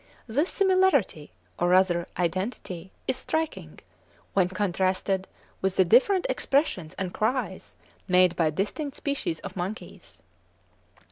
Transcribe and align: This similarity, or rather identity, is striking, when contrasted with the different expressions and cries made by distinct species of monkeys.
This 0.25 0.49
similarity, 0.49 1.31
or 1.59 1.67
rather 1.69 2.07
identity, 2.17 2.91
is 3.07 3.17
striking, 3.17 3.77
when 4.33 4.49
contrasted 4.49 5.27
with 5.61 5.75
the 5.75 5.85
different 5.85 6.25
expressions 6.27 6.95
and 6.95 7.13
cries 7.13 7.75
made 8.07 8.35
by 8.35 8.49
distinct 8.49 8.95
species 8.97 9.39
of 9.41 9.55
monkeys. 9.55 10.23